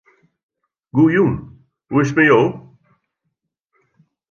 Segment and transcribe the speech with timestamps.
[0.95, 1.31] Goejûn,
[1.89, 2.41] hoe is 't mei jo?